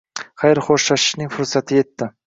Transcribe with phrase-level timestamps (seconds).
[0.43, 2.11] Xayr-xo‘shlashishning fursati yetdi